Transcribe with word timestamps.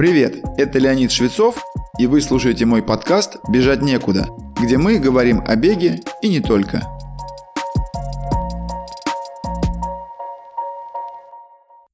Привет, 0.00 0.42
это 0.56 0.78
Леонид 0.78 1.12
Швецов, 1.12 1.62
и 1.98 2.06
вы 2.06 2.22
слушаете 2.22 2.64
мой 2.64 2.82
подкаст 2.82 3.36
«Бежать 3.50 3.82
некуда», 3.82 4.28
где 4.58 4.78
мы 4.78 4.98
говорим 4.98 5.42
о 5.46 5.56
беге 5.56 6.00
и 6.22 6.30
не 6.30 6.40
только. 6.40 6.88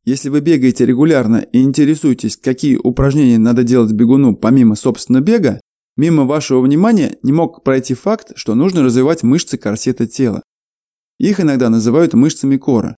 Если 0.04 0.28
вы 0.28 0.40
бегаете 0.40 0.86
регулярно 0.86 1.38
и 1.38 1.60
интересуетесь, 1.60 2.36
какие 2.36 2.76
упражнения 2.76 3.38
надо 3.38 3.64
делать 3.64 3.90
бегуну 3.90 4.36
помимо 4.36 4.76
собственного 4.76 5.24
бега, 5.24 5.60
мимо 5.96 6.26
вашего 6.26 6.60
внимания 6.60 7.18
не 7.24 7.32
мог 7.32 7.64
пройти 7.64 7.94
факт, 7.94 8.34
что 8.36 8.54
нужно 8.54 8.84
развивать 8.84 9.24
мышцы 9.24 9.58
корсета 9.58 10.06
тела. 10.06 10.44
Их 11.18 11.40
иногда 11.40 11.70
называют 11.70 12.14
мышцами 12.14 12.56
кора. 12.56 12.94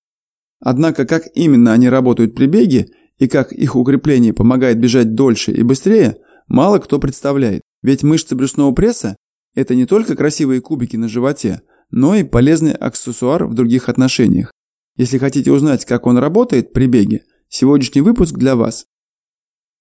Однако 0.60 1.06
как 1.06 1.28
именно 1.34 1.72
они 1.72 1.88
работают 1.88 2.34
при 2.34 2.44
беге 2.44 2.88
и 3.18 3.28
как 3.28 3.52
их 3.52 3.76
укрепление 3.76 4.32
помогает 4.32 4.78
бежать 4.78 5.14
дольше 5.14 5.52
и 5.52 5.62
быстрее, 5.62 6.18
мало 6.46 6.78
кто 6.78 6.98
представляет. 6.98 7.62
Ведь 7.82 8.02
мышцы 8.02 8.34
брюшного 8.34 8.72
пресса– 8.72 9.16
это 9.54 9.74
не 9.74 9.86
только 9.86 10.16
красивые 10.16 10.60
кубики 10.60 10.96
на 10.96 11.08
животе, 11.08 11.62
но 11.90 12.14
и 12.14 12.24
полезный 12.24 12.72
аксессуар 12.72 13.46
в 13.46 13.54
других 13.54 13.88
отношениях. 13.88 14.52
Если 14.96 15.18
хотите 15.18 15.52
узнать, 15.52 15.84
как 15.84 16.06
он 16.06 16.18
работает 16.18 16.72
при 16.72 16.86
беге, 16.86 17.24
сегодняшний 17.48 18.00
выпуск 18.00 18.34
для 18.34 18.56
вас. 18.56 18.86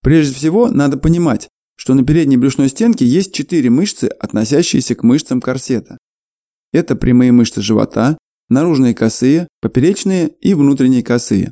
Прежде 0.02 0.36
всего, 0.36 0.70
надо 0.70 0.98
понимать, 0.98 1.50
что 1.76 1.94
на 1.94 2.06
передней 2.06 2.38
брюшной 2.38 2.70
стенке 2.70 3.06
есть 3.06 3.34
четыре 3.34 3.70
мышцы, 3.70 4.06
относящиеся 4.06 4.96
к 4.96 5.04
мышцам 5.04 5.42
корсета. 5.42 5.98
Это 6.72 6.96
прямые 6.96 7.32
мышцы 7.32 7.62
живота, 7.62 8.18
наружные 8.50 8.94
косые, 8.94 9.48
поперечные 9.62 10.30
и 10.42 10.54
внутренние 10.54 11.04
косые. 11.04 11.52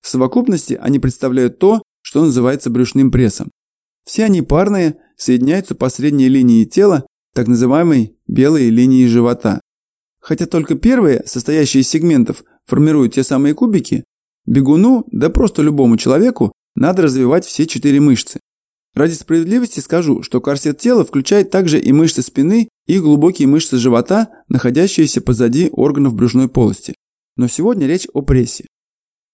В 0.00 0.08
совокупности 0.08 0.78
они 0.80 0.98
представляют 0.98 1.58
то, 1.58 1.82
что 2.02 2.24
называется 2.24 2.70
брюшным 2.70 3.10
прессом. 3.10 3.50
Все 4.04 4.24
они 4.24 4.42
парные, 4.42 4.96
соединяются 5.16 5.74
по 5.74 5.88
средней 5.88 6.28
линии 6.28 6.64
тела, 6.64 7.06
так 7.34 7.46
называемой 7.46 8.16
белой 8.26 8.70
линии 8.70 9.06
живота. 9.06 9.60
Хотя 10.20 10.46
только 10.46 10.74
первые, 10.74 11.22
состоящие 11.26 11.82
из 11.82 11.88
сегментов, 11.88 12.44
формируют 12.66 13.14
те 13.14 13.22
самые 13.22 13.54
кубики, 13.54 14.04
бегуну, 14.46 15.06
да 15.10 15.30
просто 15.30 15.62
любому 15.62 15.96
человеку, 15.96 16.52
надо 16.74 17.02
развивать 17.02 17.44
все 17.44 17.66
четыре 17.66 18.00
мышцы. 18.00 18.40
Ради 18.94 19.12
справедливости 19.14 19.80
скажу, 19.80 20.22
что 20.22 20.40
корсет 20.40 20.78
тела 20.78 21.04
включает 21.04 21.50
также 21.50 21.78
и 21.78 21.92
мышцы 21.92 22.22
спины 22.22 22.68
и 22.86 22.98
глубокие 22.98 23.46
мышцы 23.46 23.78
живота, 23.78 24.30
находящиеся 24.48 25.20
позади 25.20 25.68
органов 25.72 26.14
брюшной 26.14 26.48
полости. 26.48 26.94
Но 27.36 27.46
сегодня 27.46 27.86
речь 27.86 28.08
о 28.12 28.22
прессе. 28.22 28.66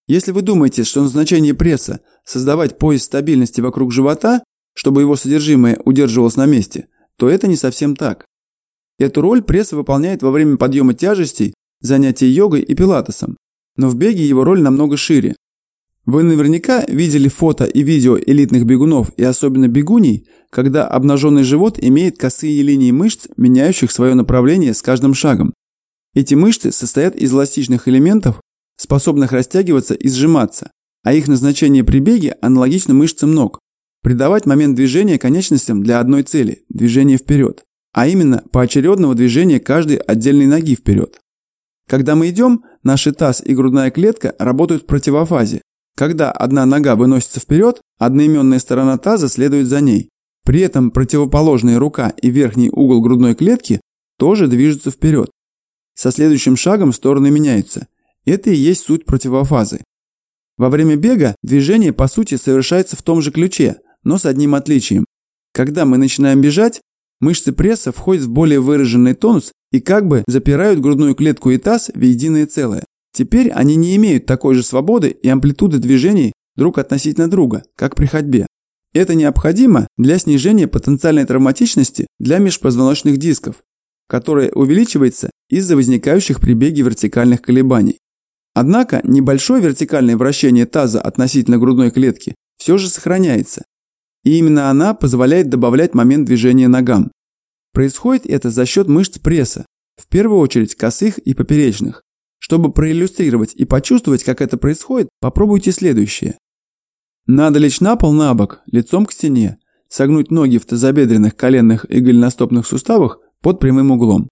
Если 0.09 0.31
вы 0.31 0.43
думаете, 0.43 0.85
что 0.85 1.03
назначение 1.03 1.55
пресса– 1.55 2.01
создавать 2.25 2.79
пояс 2.79 3.03
стабильности 3.03 3.61
вокруг 3.61 3.93
живота, 3.93 4.43
чтобы 4.75 5.01
его 5.01 5.17
содержимое 5.17 5.81
удерживалось 5.85 6.37
на 6.37 6.47
месте, 6.47 6.89
то 7.17 7.29
это 7.29 7.49
не 7.49 7.57
совсем 7.57 7.97
так. 7.97 8.25
Эту 8.99 9.21
роль 9.21 9.43
пресс 9.43 9.73
выполняет 9.73 10.23
во 10.23 10.31
время 10.31 10.57
подъема 10.57 10.95
тяжестей, 10.95 11.55
занятий 11.81 12.29
йогой 12.29 12.61
и 12.61 12.75
пилатесом, 12.75 13.37
но 13.77 13.89
в 13.89 13.97
беге 13.97 14.25
его 14.25 14.45
роль 14.45 14.63
намного 14.63 14.97
шире. 14.97 15.35
Вы 16.05 16.23
наверняка 16.23 16.85
видели 16.87 17.29
фото 17.29 17.65
и 17.65 17.83
видео 17.83 18.17
элитных 18.17 18.65
бегунов 18.65 19.11
и 19.17 19.25
особенно 19.25 19.67
бегуней, 19.67 20.29
когда 20.51 20.87
обнаженный 20.87 21.43
живот 21.43 21.79
имеет 21.83 22.17
косые 22.17 22.63
линии 22.63 22.93
мышц, 22.93 23.27
меняющих 23.37 23.91
свое 23.91 24.15
направление 24.15 24.73
с 24.73 24.83
каждым 24.83 25.15
шагом. 25.15 25.53
Эти 26.15 26.35
мышцы 26.35 26.71
состоят 26.71 27.17
из 27.17 27.33
эластичных 27.33 27.89
элементов, 27.89 28.41
способных 28.77 29.33
растягиваться 29.33 29.95
и 29.95 30.09
сжиматься, 30.09 30.71
а 31.03 31.13
их 31.13 31.29
назначение 31.29 31.85
при 31.85 31.99
беге 31.99 32.37
аналогично 32.41 32.95
мышцам 32.95 33.33
ног. 33.33 33.61
Придавать 34.03 34.47
момент 34.47 34.77
движения 34.77 35.19
конечностям 35.19 35.83
для 35.83 36.01
одной 36.01 36.23
цели– 36.23 36.65
движения 36.69 37.17
вперед, 37.17 37.65
а 37.93 38.07
именно 38.07 38.45
поочередного 38.53 39.15
движения 39.15 39.59
каждой 39.59 39.97
отдельной 39.97 40.47
ноги 40.47 40.77
вперед. 40.77 41.21
Когда 41.89 42.15
мы 42.15 42.31
идем, 42.31 42.65
наши 42.83 43.13
таз 43.13 43.43
и 43.45 43.55
грудная 43.55 43.91
клетка 43.91 44.35
работают 44.39 44.83
в 44.83 44.87
противофазе. 44.87 45.63
Когда 45.97 46.31
одна 46.31 46.67
нога 46.67 46.95
выносится 46.95 47.41
вперед, 47.41 47.81
одноименная 47.99 48.59
сторона 48.59 48.99
таза 48.99 49.29
следует 49.29 49.67
за 49.67 49.81
ней. 49.81 50.11
При 50.45 50.61
этом 50.61 50.91
противоположная 50.91 51.79
рука 51.79 52.11
и 52.21 52.31
верхний 52.31 52.71
угол 52.71 53.01
грудной 53.01 53.35
клетки 53.35 53.81
тоже 54.19 54.47
движутся 54.47 54.91
вперед. 54.91 55.31
Со 55.95 56.11
следующим 56.13 56.57
шагом 56.57 56.93
стороны 56.93 57.31
меняются, 57.31 57.89
это 58.27 58.51
и 58.51 58.57
есть 58.57 58.83
суть 58.83 59.05
противофазы. 59.05 59.81
Во 60.59 60.71
время 60.71 60.97
бега 60.97 61.35
движение 61.43 61.93
по 61.93 62.09
сути 62.09 62.37
совершается 62.37 62.97
в 62.97 63.03
том 63.03 63.23
же 63.23 63.31
ключе, 63.31 63.77
но 64.05 64.19
с 64.19 64.27
одним 64.27 64.55
отличием. 64.55 65.05
Когда 65.53 65.85
мы 65.85 65.97
начинаем 65.97 66.41
бежать, 66.41 66.81
мышцы 67.21 67.53
пресса 67.53 67.93
входят 67.93 68.25
в 68.25 68.31
более 68.31 68.61
выраженный 68.61 69.15
тонус 69.15 69.53
и 69.73 69.81
как 69.81 70.07
бы 70.07 70.25
запирают 70.27 70.81
грудную 70.81 71.15
клетку 71.15 71.51
и 71.51 71.59
таз 71.59 71.91
в 71.95 72.01
единое 72.01 72.47
целое. 72.47 72.85
Теперь 73.13 73.51
они 73.51 73.77
не 73.77 73.97
имеют 73.97 74.27
такой 74.27 74.55
же 74.55 74.63
свободы 74.63 75.09
и 75.09 75.29
амплитуды 75.29 75.79
движений 75.79 76.33
друг 76.57 76.79
относительно 76.79 77.31
друга, 77.31 77.65
как 77.75 77.95
при 77.95 78.07
ходьбе. 78.07 78.47
Это 78.93 79.15
необходимо 79.15 79.89
для 79.99 80.19
снижения 80.19 80.67
потенциальной 80.69 81.27
травматичности 81.27 82.07
для 82.19 82.39
межпозвоночных 82.39 83.19
дисков, 83.19 83.63
которая 84.09 84.51
увеличивается 84.51 85.31
из-за 85.51 85.77
возникающих 85.77 86.41
при 86.41 86.55
беге 86.55 86.83
вертикальных 86.83 87.43
колебаний. 87.43 87.99
Однако 88.59 89.03
небольшое 89.05 89.63
вертикальное 89.63 90.17
вращение 90.17 90.65
таза 90.65 90.99
относительно 90.99 91.59
грудной 91.59 91.91
клетки 91.91 92.35
все 92.57 92.79
же 92.79 92.89
сохраняется. 92.89 93.67
И 94.25 94.39
именно 94.39 94.71
она 94.71 94.95
позволяет 94.95 95.51
добавлять 95.51 95.93
момент 95.93 96.25
движения 96.25 96.67
ногам. 96.67 97.13
Происходит 97.75 98.25
это 98.25 98.49
за 98.51 98.65
счет 98.65 98.89
мышц 98.89 99.19
пресса, 99.19 99.67
в 99.99 100.09
первую 100.09 100.41
очередь 100.41 100.75
косых 100.75 101.19
и 101.19 101.35
поперечных. 101.35 102.01
Чтобы 102.39 102.73
проиллюстрировать 102.73 103.53
и 103.55 103.67
почувствовать, 103.67 104.25
как 104.25 104.41
это 104.41 104.57
происходит, 104.57 105.11
попробуйте 105.21 105.71
следующее. 105.71 106.39
Надо 107.27 107.59
лечь 107.59 107.81
на 107.81 107.95
пол 107.97 108.15
на 108.15 108.33
бок, 108.33 108.63
лицом 108.65 109.05
к 109.05 109.13
стене, 109.13 109.59
согнуть 109.91 110.31
ноги 110.31 110.57
в 110.57 110.65
тазобедренных, 110.65 111.37
коленных 111.37 111.85
и 111.91 112.01
голеностопных 112.01 112.67
суставах 112.67 113.21
под 113.43 113.61
прямым 113.61 113.91
углом. 113.91 114.31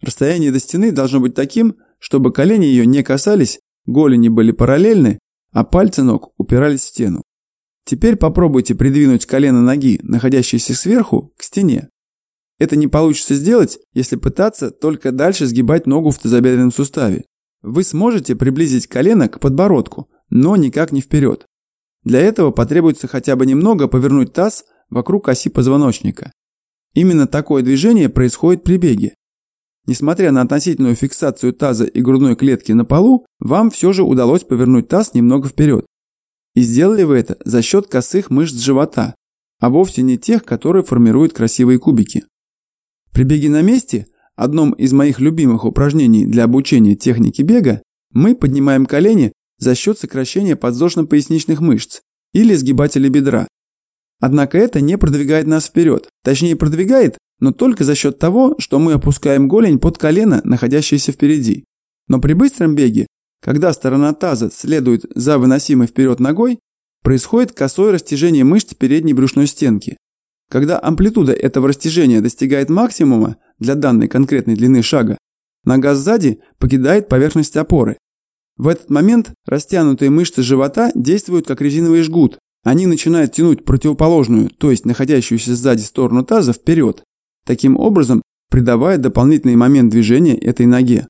Расстояние 0.00 0.52
до 0.52 0.60
стены 0.60 0.92
должно 0.92 1.18
быть 1.18 1.34
таким, 1.34 1.74
чтобы 1.98 2.32
колени 2.32 2.64
ее 2.64 2.86
не 2.86 3.02
касались, 3.02 3.60
голени 3.86 4.28
были 4.28 4.52
параллельны, 4.52 5.18
а 5.52 5.64
пальцы 5.64 6.02
ног 6.02 6.32
упирались 6.36 6.82
в 6.82 6.88
стену. 6.88 7.22
Теперь 7.84 8.16
попробуйте 8.16 8.74
придвинуть 8.74 9.26
колено 9.26 9.62
ноги, 9.62 10.00
находящееся 10.02 10.74
сверху, 10.74 11.32
к 11.36 11.42
стене. 11.42 11.88
Это 12.58 12.74
не 12.74 12.88
получится 12.88 13.34
сделать, 13.34 13.78
если 13.92 14.16
пытаться 14.16 14.70
только 14.70 15.12
дальше 15.12 15.46
сгибать 15.46 15.86
ногу 15.86 16.10
в 16.10 16.18
тазобедренном 16.18 16.72
суставе. 16.72 17.24
Вы 17.62 17.84
сможете 17.84 18.34
приблизить 18.34 18.86
колено 18.86 19.28
к 19.28 19.40
подбородку, 19.40 20.08
но 20.30 20.56
никак 20.56 20.92
не 20.92 21.00
вперед. 21.00 21.46
Для 22.02 22.20
этого 22.20 22.50
потребуется 22.50 23.08
хотя 23.08 23.36
бы 23.36 23.46
немного 23.46 23.88
повернуть 23.88 24.32
таз 24.32 24.64
вокруг 24.90 25.28
оси 25.28 25.50
позвоночника. 25.50 26.32
Именно 26.94 27.26
такое 27.26 27.62
движение 27.62 28.08
происходит 28.08 28.64
при 28.64 28.78
беге. 28.78 29.14
Несмотря 29.86 30.32
на 30.32 30.42
относительную 30.42 30.96
фиксацию 30.96 31.52
таза 31.52 31.84
и 31.84 32.00
грудной 32.00 32.34
клетки 32.34 32.72
на 32.72 32.84
полу, 32.84 33.24
вам 33.38 33.70
все 33.70 33.92
же 33.92 34.02
удалось 34.02 34.42
повернуть 34.42 34.88
таз 34.88 35.14
немного 35.14 35.48
вперед. 35.48 35.86
И 36.54 36.62
сделали 36.62 37.04
вы 37.04 37.18
это 37.18 37.36
за 37.44 37.62
счет 37.62 37.86
косых 37.86 38.30
мышц 38.30 38.56
живота, 38.56 39.14
а 39.60 39.70
вовсе 39.70 40.02
не 40.02 40.18
тех, 40.18 40.44
которые 40.44 40.82
формируют 40.82 41.32
красивые 41.32 41.78
кубики. 41.78 42.24
При 43.12 43.22
беге 43.22 43.48
на 43.48 43.62
месте, 43.62 44.06
одном 44.34 44.72
из 44.72 44.92
моих 44.92 45.20
любимых 45.20 45.64
упражнений 45.64 46.26
для 46.26 46.44
обучения 46.44 46.96
техники 46.96 47.42
бега, 47.42 47.82
мы 48.12 48.34
поднимаем 48.34 48.86
колени 48.86 49.32
за 49.58 49.74
счет 49.74 49.98
сокращения 49.98 50.56
подвздошно-поясничных 50.56 51.60
мышц 51.60 52.00
или 52.32 52.54
сгибателя 52.54 53.08
бедра. 53.08 53.46
Однако 54.20 54.58
это 54.58 54.80
не 54.80 54.98
продвигает 54.98 55.46
нас 55.46 55.66
вперед, 55.66 56.08
точнее 56.24 56.56
продвигает, 56.56 57.18
но 57.40 57.52
только 57.52 57.84
за 57.84 57.94
счет 57.94 58.18
того, 58.18 58.54
что 58.58 58.78
мы 58.78 58.94
опускаем 58.94 59.48
голень 59.48 59.78
под 59.78 59.98
колено, 59.98 60.40
находящееся 60.44 61.12
впереди. 61.12 61.64
Но 62.08 62.20
при 62.20 62.32
быстром 62.32 62.74
беге, 62.74 63.06
когда 63.42 63.72
сторона 63.72 64.12
таза 64.12 64.50
следует 64.50 65.04
за 65.14 65.38
выносимой 65.38 65.86
вперед 65.86 66.20
ногой, 66.20 66.58
происходит 67.02 67.52
косое 67.52 67.92
растяжение 67.92 68.44
мышц 68.44 68.74
передней 68.74 69.14
брюшной 69.14 69.46
стенки. 69.46 69.96
Когда 70.50 70.80
амплитуда 70.80 71.32
этого 71.32 71.68
растяжения 71.68 72.20
достигает 72.20 72.70
максимума 72.70 73.36
для 73.58 73.74
данной 73.74 74.08
конкретной 74.08 74.54
длины 74.54 74.82
шага, 74.82 75.18
нога 75.64 75.94
сзади 75.94 76.40
покидает 76.58 77.08
поверхность 77.08 77.56
опоры. 77.56 77.98
В 78.56 78.68
этот 78.68 78.88
момент 78.88 79.32
растянутые 79.44 80.10
мышцы 80.10 80.42
живота 80.42 80.90
действуют 80.94 81.46
как 81.46 81.60
резиновый 81.60 82.02
жгут. 82.02 82.38
Они 82.64 82.86
начинают 82.86 83.32
тянуть 83.32 83.64
противоположную, 83.64 84.48
то 84.50 84.70
есть 84.70 84.86
находящуюся 84.86 85.54
сзади 85.54 85.82
сторону 85.82 86.24
таза 86.24 86.52
вперед, 86.52 87.02
таким 87.46 87.76
образом 87.78 88.22
придавая 88.50 88.98
дополнительный 88.98 89.56
момент 89.56 89.90
движения 89.90 90.36
этой 90.36 90.66
ноге. 90.66 91.08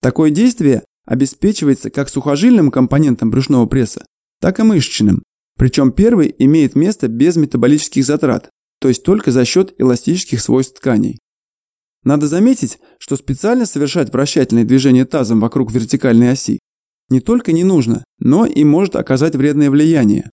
Такое 0.00 0.30
действие 0.30 0.84
обеспечивается 1.06 1.90
как 1.90 2.08
сухожильным 2.08 2.70
компонентом 2.70 3.30
брюшного 3.30 3.66
пресса, 3.66 4.06
так 4.40 4.60
и 4.60 4.62
мышечным. 4.62 5.22
Причем 5.56 5.92
первый 5.92 6.34
имеет 6.38 6.74
место 6.74 7.08
без 7.08 7.36
метаболических 7.36 8.04
затрат, 8.04 8.50
то 8.80 8.88
есть 8.88 9.02
только 9.02 9.30
за 9.30 9.44
счет 9.44 9.74
эластических 9.78 10.40
свойств 10.40 10.78
тканей. 10.78 11.18
Надо 12.02 12.26
заметить, 12.26 12.78
что 12.98 13.16
специально 13.16 13.64
совершать 13.66 14.12
вращательные 14.12 14.64
движения 14.64 15.06
тазом 15.06 15.40
вокруг 15.40 15.72
вертикальной 15.72 16.32
оси 16.32 16.58
не 17.08 17.20
только 17.20 17.52
не 17.52 17.64
нужно, 17.64 18.04
но 18.18 18.46
и 18.46 18.64
может 18.64 18.96
оказать 18.96 19.36
вредное 19.36 19.70
влияние. 19.70 20.30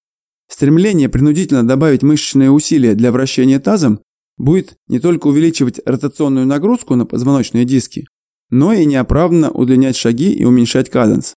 Стремление 0.50 1.10
принудительно 1.10 1.66
добавить 1.66 2.04
мышечные 2.04 2.52
усилия 2.52 2.96
для 2.96 3.12
вращения 3.12 3.60
тазом 3.60 4.02
будет 4.38 4.76
не 4.88 5.00
только 5.00 5.28
увеличивать 5.28 5.80
ротационную 5.86 6.46
нагрузку 6.46 6.96
на 6.96 7.06
позвоночные 7.06 7.66
диски, 7.66 8.08
но 8.50 8.74
и 8.74 8.86
неоправданно 8.86 9.52
удлинять 9.52 9.96
шаги 9.96 10.34
и 10.34 10.44
уменьшать 10.44 10.90
каденс. 10.90 11.34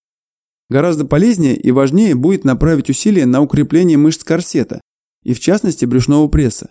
Гораздо 0.70 1.04
полезнее 1.04 1.56
и 1.56 1.70
важнее 1.70 2.14
будет 2.14 2.44
направить 2.44 2.90
усилия 2.90 3.26
на 3.26 3.42
укрепление 3.42 3.98
мышц 3.98 4.24
корсета, 4.24 4.80
и 5.22 5.34
в 5.34 5.40
частности 5.40 5.84
брюшного 5.84 6.28
пресса. 6.28 6.70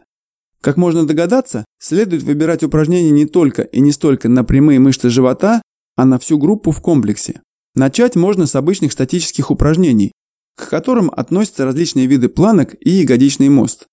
Как 0.62 0.78
можно 0.78 1.06
догадаться, 1.06 1.66
следует 1.80 2.24
выбирать 2.24 2.64
упражнения 2.64 3.12
не 3.12 3.26
только 3.26 3.64
и 3.64 3.82
не 3.82 3.92
столько 3.92 4.30
на 4.30 4.44
прямые 4.44 4.80
мышцы 4.80 5.10
живота, 5.10 5.62
а 5.96 6.06
на 6.06 6.18
всю 6.20 6.38
группу 6.38 6.72
в 6.72 6.82
комплексе. 6.82 7.42
Начать 7.76 8.16
можно 8.16 8.48
с 8.48 8.56
обычных 8.56 8.92
статических 8.92 9.52
упражнений, 9.52 10.12
к 10.56 10.70
которым 10.70 11.12
относятся 11.14 11.66
различные 11.66 12.06
виды 12.06 12.30
планок 12.30 12.76
и 12.80 12.92
ягодичный 12.92 13.50
мост. 13.50 13.88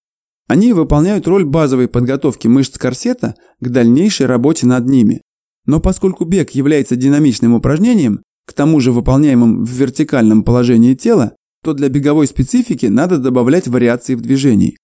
Они 0.51 0.73
выполняют 0.73 1.29
роль 1.29 1.45
базовой 1.45 1.87
подготовки 1.87 2.49
мышц 2.49 2.77
корсета 2.77 3.37
к 3.61 3.69
дальнейшей 3.69 4.27
работе 4.27 4.67
над 4.67 4.85
ними. 4.85 5.23
Но 5.65 5.79
поскольку 5.79 6.25
бег 6.25 6.51
является 6.51 6.97
динамичным 6.97 7.55
упражнением, 7.55 8.25
к 8.49 8.53
тому 8.53 8.81
же 8.81 8.91
выполняемым 8.91 9.65
в 9.65 9.71
вертикальном 9.71 10.43
положении 10.43 10.95
тела, 10.95 11.37
то 11.63 11.73
для 11.73 11.89
беговой 11.89 12.27
специфики 12.27 12.87
надо 12.87 13.19
добавлять 13.19 13.69
вариации 13.69 14.17
в 14.17 14.23
движении. 14.23 14.77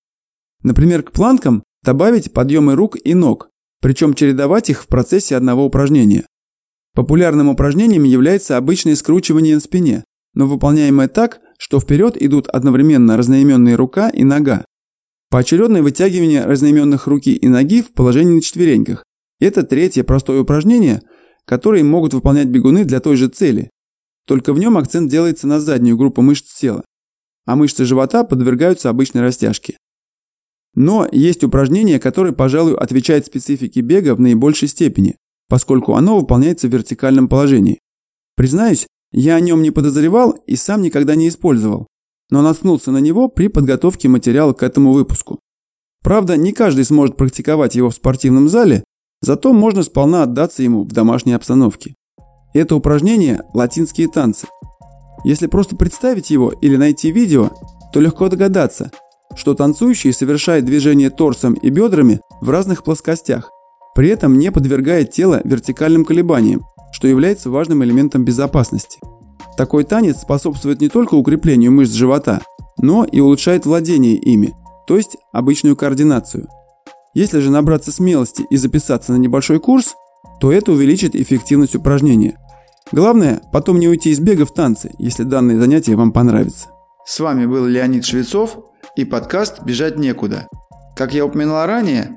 Например, 0.62 1.02
к 1.02 1.10
планкам 1.10 1.64
добавить 1.82 2.32
подъемы 2.32 2.76
рук 2.76 2.96
и 3.02 3.14
ног, 3.14 3.50
причем 3.82 4.14
чередовать 4.14 4.70
их 4.70 4.84
в 4.84 4.86
процессе 4.86 5.34
одного 5.34 5.66
упражнения. 5.66 6.28
Популярным 6.94 7.48
упражнением 7.48 8.04
является 8.04 8.56
обычное 8.56 8.94
скручивание 8.94 9.56
на 9.56 9.60
спине, 9.60 10.04
но 10.32 10.46
выполняемое 10.46 11.08
так, 11.08 11.40
что 11.58 11.80
вперед 11.80 12.16
идут 12.22 12.46
одновременно 12.46 13.16
разноименные 13.16 13.74
рука 13.74 14.10
и 14.10 14.22
нога. 14.22 14.64
Поочередное 15.28 15.82
вытягивание 15.82 16.44
разноименных 16.44 17.06
руки 17.06 17.34
и 17.34 17.48
ноги 17.48 17.82
в 17.82 17.92
положении 17.92 18.34
на 18.34 18.40
четвереньках. 18.40 19.04
Это 19.40 19.64
третье 19.64 20.04
простое 20.04 20.40
упражнение, 20.40 21.02
которое 21.44 21.82
могут 21.82 22.14
выполнять 22.14 22.48
бегуны 22.48 22.84
для 22.84 23.00
той 23.00 23.16
же 23.16 23.28
цели. 23.28 23.70
Только 24.26 24.52
в 24.52 24.58
нем 24.58 24.78
акцент 24.78 25.10
делается 25.10 25.46
на 25.46 25.60
заднюю 25.60 25.96
группу 25.96 26.22
мышц 26.22 26.58
тела, 26.58 26.84
а 27.44 27.56
мышцы 27.56 27.84
живота 27.84 28.24
подвергаются 28.24 28.88
обычной 28.88 29.22
растяжке. 29.22 29.76
Но 30.74 31.08
есть 31.10 31.42
упражнение, 31.42 31.98
которое, 31.98 32.32
пожалуй, 32.32 32.76
отвечает 32.76 33.26
специфике 33.26 33.80
бега 33.80 34.14
в 34.14 34.20
наибольшей 34.20 34.68
степени, 34.68 35.16
поскольку 35.48 35.94
оно 35.94 36.18
выполняется 36.18 36.68
в 36.68 36.72
вертикальном 36.72 37.28
положении. 37.28 37.80
Признаюсь, 38.36 38.86
я 39.12 39.36
о 39.36 39.40
нем 39.40 39.62
не 39.62 39.70
подозревал 39.70 40.32
и 40.46 40.56
сам 40.56 40.82
никогда 40.82 41.14
не 41.14 41.28
использовал, 41.28 41.86
но 42.30 42.42
наткнулся 42.42 42.90
на 42.90 42.98
него 42.98 43.28
при 43.28 43.48
подготовке 43.48 44.08
материала 44.08 44.52
к 44.52 44.62
этому 44.62 44.92
выпуску. 44.92 45.38
Правда, 46.02 46.36
не 46.36 46.52
каждый 46.52 46.84
сможет 46.84 47.16
практиковать 47.16 47.74
его 47.74 47.90
в 47.90 47.94
спортивном 47.94 48.48
зале, 48.48 48.84
зато 49.22 49.52
можно 49.52 49.82
сполна 49.82 50.22
отдаться 50.22 50.62
ему 50.62 50.84
в 50.84 50.92
домашней 50.92 51.32
обстановке. 51.32 51.94
Это 52.54 52.76
упражнение– 52.76 53.42
латинские 53.54 54.08
танцы. 54.08 54.46
Если 55.24 55.46
просто 55.46 55.76
представить 55.76 56.30
его 56.30 56.50
или 56.50 56.76
найти 56.76 57.10
видео, 57.10 57.50
то 57.92 58.00
легко 58.00 58.28
догадаться, 58.28 58.92
что 59.34 59.54
танцующий 59.54 60.12
совершает 60.12 60.64
движение 60.64 61.10
торсом 61.10 61.54
и 61.54 61.70
бедрами 61.70 62.20
в 62.40 62.50
разных 62.50 62.84
плоскостях, 62.84 63.50
при 63.94 64.08
этом 64.08 64.38
не 64.38 64.52
подвергая 64.52 65.04
тело 65.04 65.40
вертикальным 65.44 66.04
колебаниям, 66.04 66.64
что 66.92 67.08
является 67.08 67.50
важным 67.50 67.82
элементом 67.82 68.24
безопасности. 68.24 69.00
Такой 69.56 69.84
танец 69.84 70.20
способствует 70.20 70.80
не 70.80 70.88
только 70.88 71.14
укреплению 71.14 71.72
мышц 71.72 71.92
живота, 71.92 72.42
но 72.78 73.04
и 73.04 73.20
улучшает 73.20 73.64
владение 73.64 74.16
ими, 74.16 74.54
то 74.86 74.96
есть 74.96 75.16
обычную 75.32 75.76
координацию. 75.76 76.48
Если 77.14 77.40
же 77.40 77.50
набраться 77.50 77.90
смелости 77.90 78.44
и 78.50 78.56
записаться 78.56 79.12
на 79.12 79.16
небольшой 79.16 79.58
курс, 79.58 79.94
то 80.40 80.52
это 80.52 80.72
увеличит 80.72 81.16
эффективность 81.16 81.74
упражнения. 81.74 82.38
Главное, 82.92 83.40
потом 83.52 83.78
не 83.78 83.88
уйти 83.88 84.10
из 84.10 84.20
бега 84.20 84.44
в 84.44 84.52
танцы, 84.52 84.92
если 84.98 85.22
данное 85.22 85.58
занятие 85.58 85.96
вам 85.96 86.12
понравится. 86.12 86.68
С 87.06 87.18
вами 87.18 87.46
был 87.46 87.64
Леонид 87.64 88.04
Швецов 88.04 88.58
и 88.96 89.04
подкаст 89.04 89.62
«Бежать 89.62 89.98
некуда». 89.98 90.46
Как 90.94 91.14
я 91.14 91.24
упоминал 91.24 91.66
ранее, 91.66 92.16